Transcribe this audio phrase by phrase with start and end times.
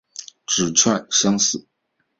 [0.47, 1.67] 指券相似。